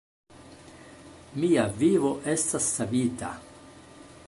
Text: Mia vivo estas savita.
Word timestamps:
Mia 1.43 1.67
vivo 1.83 2.11
estas 2.33 2.73
savita. 2.79 3.33